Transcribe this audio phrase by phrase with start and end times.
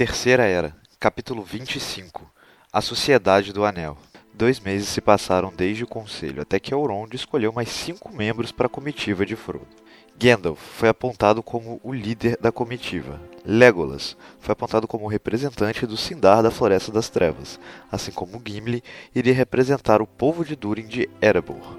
[0.00, 2.26] Terceira Era, capítulo 25
[2.72, 3.98] A Sociedade do Anel.
[4.32, 8.64] Dois meses se passaram desde o conselho, até que Elrond escolheu mais cinco membros para
[8.64, 9.66] a comitiva de Frodo.
[10.18, 13.20] Gandalf foi apontado como o líder da comitiva.
[13.44, 17.60] Legolas foi apontado como representante do Sindar da Floresta das Trevas,
[17.92, 18.82] assim como Gimli
[19.14, 21.78] iria representar o povo de Durin de Erebor.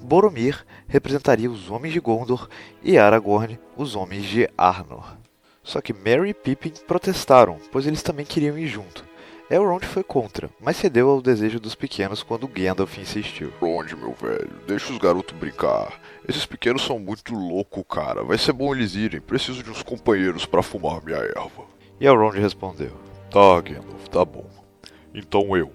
[0.00, 2.48] Boromir representaria os homens de Gondor
[2.84, 5.18] e Aragorn os homens de Arnor.
[5.68, 9.04] Só que Merry e Pippin protestaram, pois eles também queriam ir junto.
[9.50, 13.52] Elrond foi contra, mas cedeu ao desejo dos pequenos quando Gandalf insistiu.
[13.60, 16.00] Elrond, meu velho, deixa os garotos brincar.
[16.26, 18.24] Esses pequenos são muito loucos, cara.
[18.24, 19.20] Vai ser bom eles irem.
[19.20, 21.64] Preciso de uns companheiros para fumar minha erva.
[22.00, 22.92] E Elrond respondeu.
[23.30, 24.46] Tá, Gandalf, tá bom.
[25.14, 25.70] Então eu,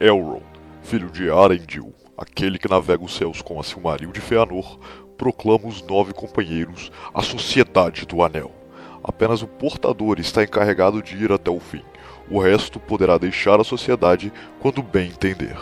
[0.00, 0.42] Elrond,
[0.82, 4.78] filho de Arendil, aquele que navega os céus com a Silmaril de Feanor,
[5.18, 8.63] proclamo os nove companheiros, a Sociedade do Anel.
[9.04, 11.82] Apenas o portador está encarregado de ir até o fim.
[12.30, 15.54] O resto poderá deixar a sociedade quando bem entender.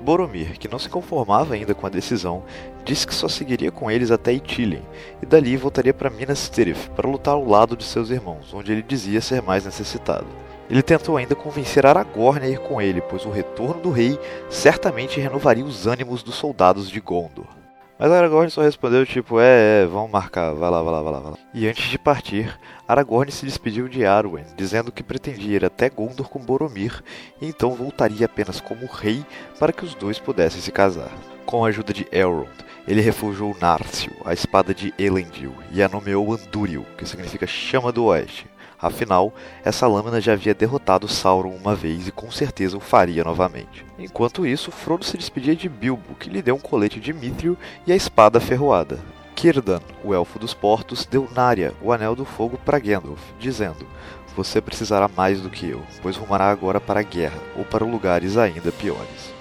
[0.00, 2.44] Boromir, que não se conformava ainda com a decisão,
[2.84, 4.84] disse que só seguiria com eles até Ithilien
[5.20, 8.82] e dali voltaria para Minas Tirith para lutar ao lado de seus irmãos, onde ele
[8.82, 10.26] dizia ser mais necessitado.
[10.70, 14.16] Ele tentou ainda convencer Aragorn a ir com ele, pois o retorno do rei
[14.48, 17.55] certamente renovaria os ânimos dos soldados de Gondor.
[17.98, 21.20] Mas Aragorn só respondeu tipo, é, é, vamos marcar, vai lá, vai lá, vai lá,
[21.20, 21.38] vai lá.
[21.54, 26.28] E antes de partir, Aragorn se despediu de Arwen, dizendo que pretendia ir até Gondor
[26.28, 27.02] com Boromir
[27.40, 29.24] e então voltaria apenas como rei
[29.58, 31.10] para que os dois pudessem se casar.
[31.46, 32.50] Com a ajuda de Elrond,
[32.86, 38.04] ele refugiou Narsil, a espada de Elendil, e a nomeou Andúril, que significa Chama do
[38.04, 38.46] Oeste.
[38.80, 39.32] Afinal,
[39.64, 43.84] essa lâmina já havia derrotado Sauron uma vez e com certeza o faria novamente.
[43.98, 47.92] Enquanto isso, Frodo se despedia de Bilbo, que lhe deu um colete de Mithril e
[47.92, 48.98] a espada ferroada.
[49.46, 53.86] Círdan, o elfo dos portos, deu Narya, o anel do fogo, para Gandalf, dizendo:
[54.34, 58.36] Você precisará mais do que eu, pois rumará agora para a guerra ou para lugares
[58.36, 59.32] ainda piores.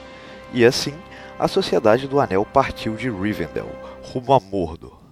[0.53, 0.93] E assim,
[1.39, 3.71] a Sociedade do Anel partiu de Rivendell,
[4.03, 5.04] rumo a Mordor.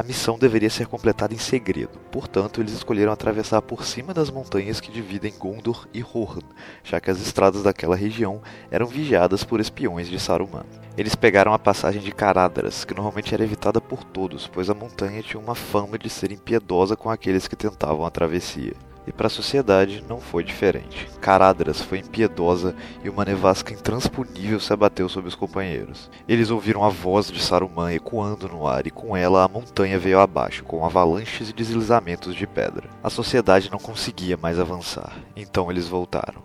[0.00, 4.80] A missão deveria ser completada em segredo, portanto, eles escolheram atravessar por cima das montanhas
[4.80, 6.40] que dividem Gondor e Rohan,
[6.82, 8.40] já que as estradas daquela região
[8.70, 10.64] eram vigiadas por espiões de Saruman.
[10.96, 15.22] Eles pegaram a passagem de Caradras, que normalmente era evitada por todos, pois a montanha
[15.22, 18.72] tinha uma fama de ser impiedosa com aqueles que tentavam a travessia.
[19.10, 21.08] E para a sociedade não foi diferente.
[21.20, 26.08] Caradras foi impiedosa e uma nevasca intransponível se abateu sobre os companheiros.
[26.28, 30.20] Eles ouviram a voz de Saruman ecoando no ar e com ela a montanha veio
[30.20, 32.88] abaixo, com avalanches e deslizamentos de pedra.
[33.02, 36.44] A sociedade não conseguia mais avançar, então eles voltaram.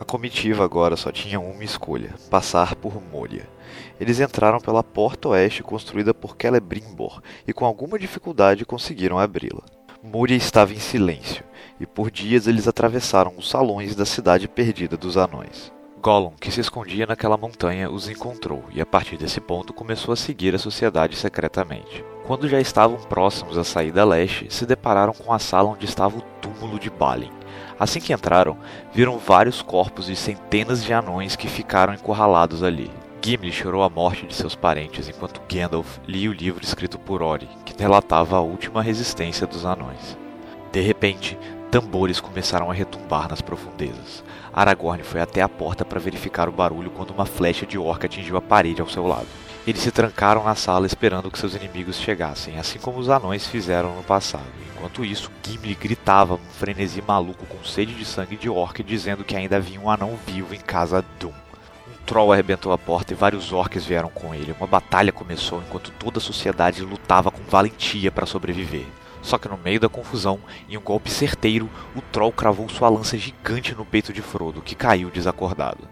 [0.00, 3.48] A comitiva agora só tinha uma escolha: passar por Moria.
[4.00, 9.62] Eles entraram pela porta oeste construída por Celebrimbor e com alguma dificuldade conseguiram abri-la.
[10.04, 11.44] Moria estava em silêncio,
[11.78, 15.72] e por dias eles atravessaram os salões da cidade perdida dos anões.
[16.02, 20.16] Gollum, que se escondia naquela montanha, os encontrou e a partir desse ponto começou a
[20.16, 22.04] seguir a sociedade secretamente.
[22.26, 26.22] Quando já estavam próximos à saída leste, se depararam com a sala onde estava o
[26.40, 27.30] túmulo de Balin.
[27.78, 28.58] Assim que entraram,
[28.92, 32.90] viram vários corpos de centenas de anões que ficaram encurralados ali.
[33.24, 37.48] Gimli chorou a morte de seus parentes enquanto Gandalf lia o livro escrito por Ori,
[37.64, 40.18] que relatava a última resistência dos anões.
[40.72, 41.38] De repente,
[41.70, 44.24] tambores começaram a retumbar nas profundezas.
[44.52, 48.36] Aragorn foi até a porta para verificar o barulho quando uma flecha de orca atingiu
[48.36, 49.28] a parede ao seu lado.
[49.64, 53.94] Eles se trancaram na sala esperando que seus inimigos chegassem, assim como os anões fizeram
[53.94, 54.42] no passado.
[54.74, 59.36] Enquanto isso, Gimli gritava num frenesi maluco com sede de sangue de orc, dizendo que
[59.36, 61.51] ainda havia um anão vivo em casa Doom.
[62.06, 64.54] Troll arrebentou a porta e vários orcs vieram com ele.
[64.58, 68.86] Uma batalha começou enquanto toda a sociedade lutava com valentia para sobreviver.
[69.22, 73.16] Só que no meio da confusão, em um golpe certeiro, o Troll cravou sua lança
[73.16, 75.88] gigante no peito de Frodo, que caiu desacordado.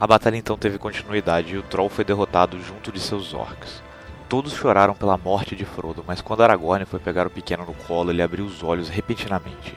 [0.00, 3.82] A batalha então teve continuidade e o Troll foi derrotado junto de seus orcs.
[4.28, 8.10] Todos choraram pela morte de Frodo, mas quando Aragorn foi pegar o pequeno no colo,
[8.10, 9.76] ele abriu os olhos repentinamente.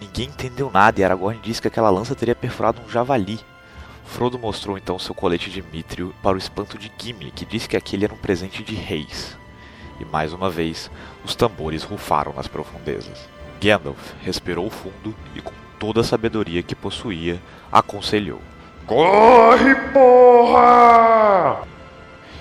[0.00, 3.38] Ninguém entendeu nada e Aragorn disse que aquela lança teria perfurado um javali.
[4.10, 7.76] Frodo mostrou então seu colete de Mithril para o espanto de Gimli, que disse que
[7.76, 9.38] aquele era um presente de reis.
[10.00, 10.90] E mais uma vez,
[11.24, 13.28] os tambores rufaram nas profundezas.
[13.62, 17.40] Gandalf respirou fundo e, com toda a sabedoria que possuía,
[17.70, 18.40] aconselhou:
[18.84, 21.62] Corre, porra!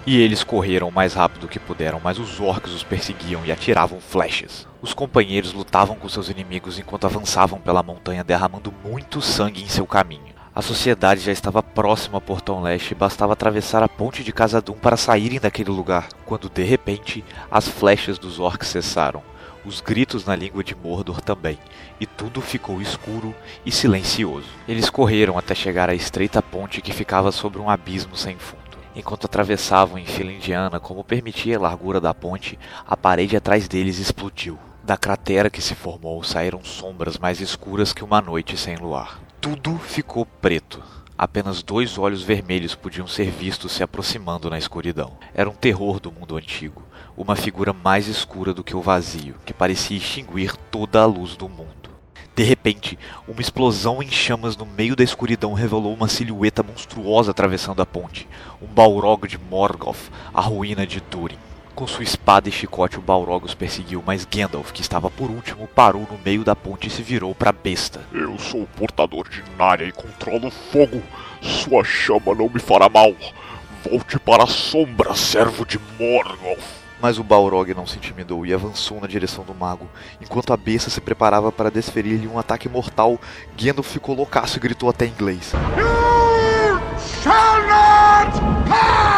[0.07, 4.01] E eles correram o mais rápido que puderam, mas os orcs os perseguiam e atiravam
[4.01, 4.68] flechas.
[4.81, 9.86] Os companheiros lutavam com seus inimigos enquanto avançavam pela montanha, derramando muito sangue em seu
[9.86, 10.38] caminho.
[10.54, 14.74] A sociedade já estava próxima ao portão leste e bastava atravessar a ponte de Casadum
[14.74, 19.22] para saírem daquele lugar, quando de repente as flechas dos orcs cessaram.
[19.66, 21.60] os gritos na língua de Mordor também,
[22.00, 23.36] e tudo ficou escuro
[23.66, 24.48] e silencioso.
[24.68, 28.60] Eles correram até chegar à estreita ponte que ficava sobre um abismo sem fundo.
[28.96, 32.57] Enquanto atravessavam em fila indiana, como permitia a largura da ponte,
[32.88, 34.57] a parede atrás deles explodiu.
[34.84, 39.19] Da cratera que se formou saíram sombras mais escuras que uma noite sem luar.
[39.41, 40.83] Tudo ficou preto.
[41.18, 45.13] Apenas dois olhos vermelhos podiam ser vistos se aproximando na escuridão.
[45.33, 46.83] Era um terror do mundo antigo,
[47.15, 51.47] uma figura mais escura do que o vazio, que parecia extinguir toda a luz do
[51.47, 51.89] mundo.
[52.36, 57.81] De repente, uma explosão em chamas no meio da escuridão revelou uma silhueta monstruosa atravessando
[57.81, 58.27] a ponte,
[58.62, 61.49] um Balrog de Morgoth, a ruína de Durin.
[61.80, 65.66] Com sua espada e chicote, o Balrog os perseguiu, mas Gandalf, que estava por último,
[65.66, 68.02] parou no meio da ponte e se virou para a besta.
[68.12, 71.02] Eu sou o portador de Narya e controlo o fogo.
[71.42, 73.14] Sua chama não me fará mal.
[73.81, 76.60] Volte para a sombra, servo de Morgoth.
[77.02, 79.88] Mas o Balrog não se intimidou e avançou na direção do mago.
[80.20, 83.18] Enquanto a besta se preparava para desferir-lhe um ataque mortal,
[83.58, 85.54] Gandalf ficou loucaço e gritou até em inglês.
[88.36, 89.09] O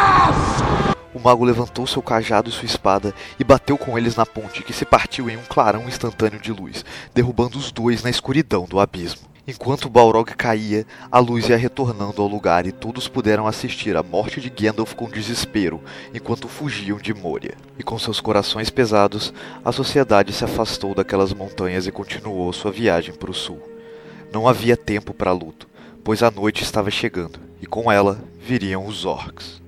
[1.21, 4.85] mago levantou seu cajado e sua espada e bateu com eles na ponte, que se
[4.85, 6.83] partiu em um clarão instantâneo de luz,
[7.13, 9.31] derrubando os dois na escuridão do abismo.
[9.47, 14.39] Enquanto Balrog caía, a luz ia retornando ao lugar e todos puderam assistir à morte
[14.39, 15.81] de Gandalf com desespero,
[16.13, 17.56] enquanto fugiam de Moria.
[17.77, 19.33] E com seus corações pesados,
[19.65, 23.62] a sociedade se afastou daquelas montanhas e continuou sua viagem para o sul.
[24.31, 25.68] Não havia tempo para luto,
[26.03, 29.61] pois a noite estava chegando, e com ela viriam os orcs.